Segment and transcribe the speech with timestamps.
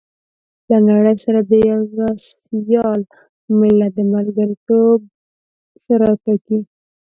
[0.69, 3.01] له نړۍ سره د يوه سيال
[3.59, 4.99] ملت د ملګرتوب
[5.83, 6.59] شرايط ټاکي.